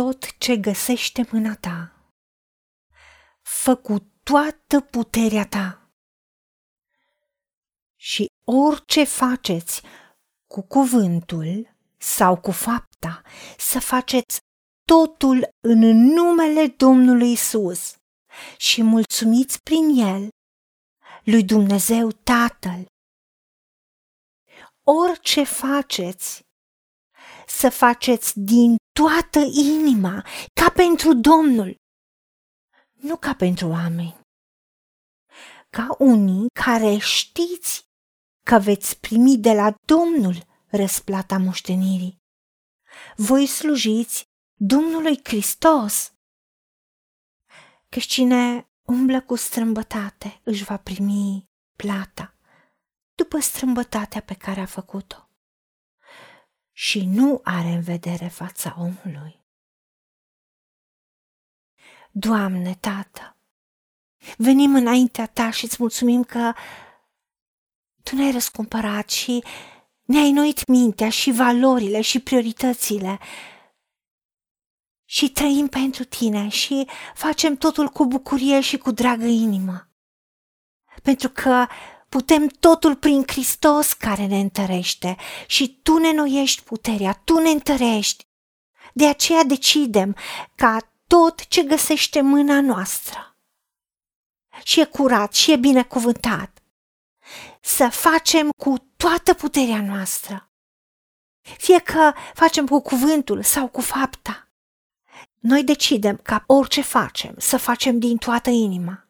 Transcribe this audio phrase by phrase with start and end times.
[0.00, 1.92] tot ce găsește mâna ta.
[3.42, 5.90] Fă cu toată puterea ta.
[7.96, 9.82] Și orice faceți
[10.46, 13.22] cu cuvântul sau cu fapta,
[13.58, 14.38] să faceți
[14.84, 15.78] totul în
[16.14, 17.96] numele Domnului Isus
[18.56, 20.28] și mulțumiți prin el
[21.24, 22.86] lui Dumnezeu Tatăl.
[24.82, 26.40] Orice faceți,
[27.50, 30.26] să faceți din toată inima,
[30.60, 31.76] ca pentru Domnul,
[32.92, 34.20] nu ca pentru oameni.
[35.70, 37.84] Ca unii care știți
[38.46, 42.16] că veți primi de la Domnul răsplata moștenirii.
[43.16, 44.24] Voi slujiți
[44.60, 46.12] Domnului Hristos.
[47.88, 51.44] Căci cine umblă cu strâmbătate își va primi
[51.76, 52.34] plata
[53.14, 55.29] după strâmbătatea pe care a făcut-o
[56.80, 59.40] și nu are în vedere fața omului.
[62.10, 63.36] Doamne, Tată,
[64.36, 66.52] venim înaintea Ta și îți mulțumim că
[68.02, 69.44] Tu ne-ai răscumpărat și
[70.02, 73.18] ne-ai noit mintea și valorile și prioritățile
[75.04, 79.88] și trăim pentru Tine și facem totul cu bucurie și cu dragă inimă.
[81.02, 81.66] Pentru că
[82.10, 85.16] putem totul prin Hristos care ne întărește
[85.46, 88.26] și Tu ne noiești puterea, Tu ne întărești.
[88.92, 90.16] De aceea decidem
[90.54, 93.36] ca tot ce găsește mâna noastră
[94.64, 96.62] și e curat și e binecuvântat,
[97.60, 100.50] să facem cu toată puterea noastră.
[101.40, 104.48] Fie că facem cu cuvântul sau cu fapta.
[105.38, 109.09] Noi decidem ca orice facem să facem din toată inima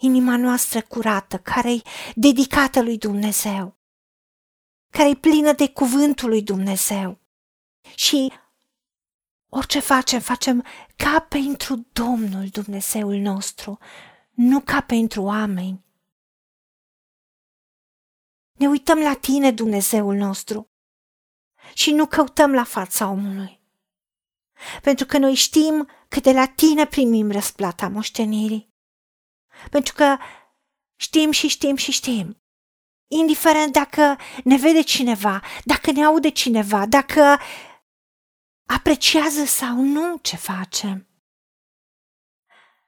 [0.00, 1.82] inima noastră curată, care e
[2.14, 3.78] dedicată lui Dumnezeu,
[4.90, 7.20] care e plină de cuvântul lui Dumnezeu.
[7.94, 8.32] Și
[9.48, 10.64] orice facem, facem
[10.96, 13.78] ca pentru Domnul Dumnezeul nostru,
[14.30, 15.84] nu ca pentru oameni.
[18.52, 20.70] Ne uităm la tine, Dumnezeul nostru,
[21.74, 23.60] și nu căutăm la fața omului.
[24.82, 28.69] Pentru că noi știm că de la tine primim răsplata moștenirii.
[29.70, 30.16] Pentru că
[30.96, 32.42] știm și știm și știm.
[33.10, 37.38] Indiferent dacă ne vede cineva, dacă ne aude cineva, dacă
[38.66, 41.04] apreciază sau nu ce facem.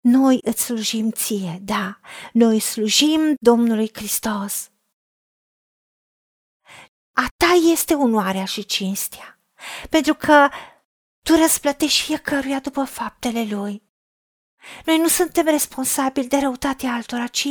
[0.00, 2.00] Noi îți slujim ție, da,
[2.32, 4.70] noi slujim Domnului Hristos.
[7.12, 9.40] A ta este onoarea și cinstea,
[9.90, 10.48] pentru că
[11.22, 13.87] tu răsplătești fiecăruia după faptele lui.
[14.84, 17.48] Noi nu suntem responsabili de răutatea altora, ci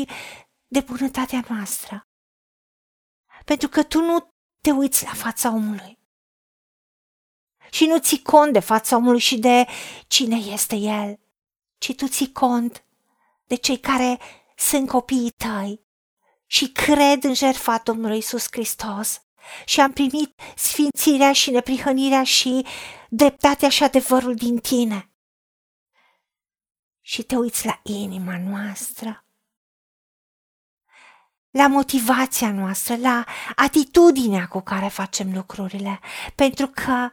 [0.68, 2.08] de bunătatea noastră.
[3.46, 5.98] Pentru că tu nu te uiți la fața omului.
[7.70, 9.66] Și nu ții cont de fața omului și de
[10.08, 11.20] cine este el,
[11.78, 12.86] ci tu ții cont
[13.46, 14.20] de cei care
[14.56, 15.82] sunt copiii tăi
[16.46, 19.22] și cred în jertfa Domnului Isus Hristos
[19.66, 22.66] și am primit sfințirea și neprihănirea și
[23.10, 25.12] dreptatea și adevărul din tine
[27.08, 29.26] și te uiți la inima noastră,
[31.50, 33.26] la motivația noastră, la
[33.56, 36.00] atitudinea cu care facem lucrurile,
[36.36, 37.12] pentru că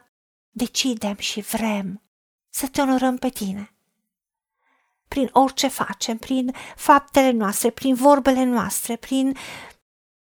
[0.49, 2.03] decidem și vrem
[2.49, 3.75] să te onorăm pe tine.
[5.07, 9.37] Prin orice facem, prin faptele noastre, prin vorbele noastre, prin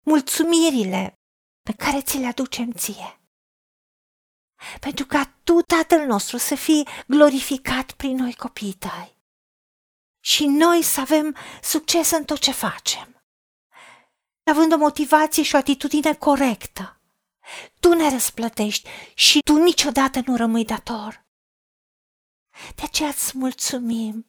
[0.02, 1.20] mulțumirile
[1.62, 3.20] pe care ți le aducem ție.
[4.80, 9.18] Pentru ca tu, Tatăl nostru, să fii glorificat prin noi copiii tăi
[10.20, 13.22] și noi să avem succes în tot ce facem.
[14.44, 17.00] Având o motivație și o atitudine corectă,
[17.80, 21.24] tu ne răsplătești și tu niciodată nu rămâi dator.
[22.74, 24.26] De aceea îți mulțumim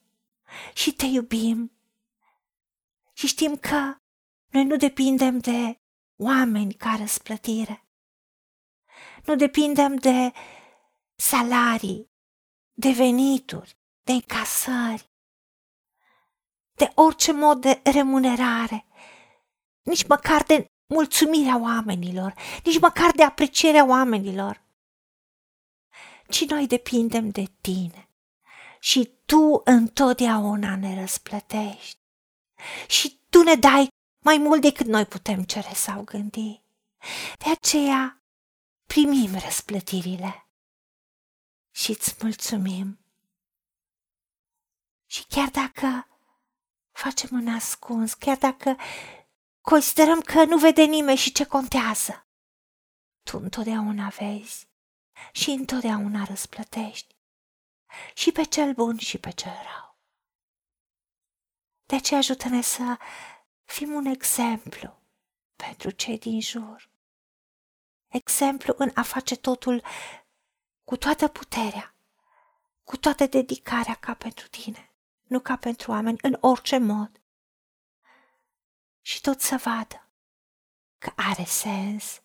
[0.74, 1.72] și te iubim
[3.14, 3.96] și știm că
[4.48, 5.80] noi nu depindem de
[6.16, 7.86] oameni ca răsplătire.
[9.26, 10.32] Nu depindem de
[11.16, 12.10] salarii,
[12.74, 15.11] de venituri, de încasări,
[16.82, 18.86] de orice mod de remunerare,
[19.82, 22.34] nici măcar de mulțumirea oamenilor,
[22.64, 24.62] nici măcar de aprecierea oamenilor,
[26.30, 28.10] ci noi depindem de tine.
[28.80, 32.00] Și tu întotdeauna ne răsplătești.
[32.88, 33.88] Și tu ne dai
[34.26, 36.62] mai mult decât noi putem cere sau gândi.
[37.38, 38.22] De aceea
[38.86, 40.48] primim răsplătirile.
[41.72, 43.00] Și îți mulțumim.
[45.06, 46.06] Și chiar dacă
[47.04, 48.78] facem în ascuns, chiar dacă
[49.62, 52.28] considerăm că nu vede nimeni și ce contează.
[53.24, 54.70] Tu întotdeauna vezi
[55.32, 57.16] și întotdeauna răsplătești.
[58.14, 59.98] și pe cel bun și pe cel rău.
[61.86, 62.98] De aceea ajută-ne să
[63.64, 65.02] fim un exemplu
[65.56, 66.90] pentru cei din jur.
[68.08, 69.84] Exemplu în a face totul
[70.84, 71.96] cu toată puterea,
[72.84, 74.91] cu toată dedicarea ca pentru tine,
[75.32, 77.22] nu ca pentru oameni, în orice mod.
[79.02, 80.10] Și tot să vadă
[80.98, 82.22] că are sens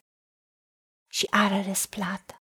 [1.06, 2.42] și are răsplată.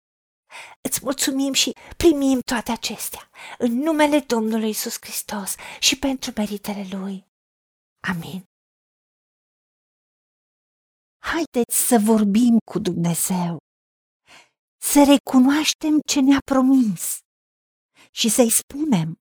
[0.80, 7.26] Îți mulțumim și primim toate acestea în numele Domnului Isus Hristos și pentru meritele Lui.
[8.00, 8.44] Amin.
[11.18, 13.58] Haideți să vorbim cu Dumnezeu,
[14.82, 17.18] să recunoaștem ce ne-a promis
[18.10, 19.20] și să-i spunem,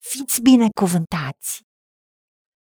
[0.00, 1.69] Fiți binecuvântați!